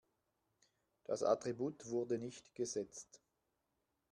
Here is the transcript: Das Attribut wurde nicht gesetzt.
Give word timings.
Das 1.03 1.21
Attribut 1.21 1.85
wurde 1.85 2.17
nicht 2.17 2.55
gesetzt. 2.55 3.21